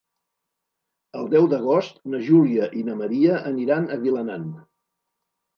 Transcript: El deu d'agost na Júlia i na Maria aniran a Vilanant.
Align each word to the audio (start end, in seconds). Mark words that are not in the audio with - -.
El 1.19 1.27
deu 1.33 1.45
d'agost 1.51 2.01
na 2.13 2.21
Júlia 2.29 2.71
i 2.79 2.83
na 2.89 2.97
Maria 3.03 3.37
aniran 3.53 3.89
a 3.89 3.99
Vilanant. 4.07 4.49